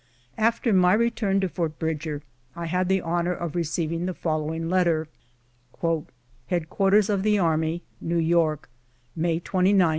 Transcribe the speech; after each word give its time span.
After 0.39 0.73
my 0.73 0.93
return 0.93 1.41
to 1.41 1.47
Fort 1.47 1.77
Bridger, 1.77 2.23
I 2.55 2.65
had 2.65 2.89
the 2.89 3.01
honor 3.01 3.33
of 3.35 3.53
re 3.53 3.61
ceiving 3.61 4.07
the 4.07 4.15
following 4.15 4.67
letter: 4.67 5.07
"Head 6.47 6.71
quarters 6.71 7.07
of 7.07 7.21
the 7.21 7.37
Army, 7.37 7.83
New 8.01 8.17
York, 8.17 8.67
May 9.15 9.39
29, 9.39 9.41
1858. 9.75 9.89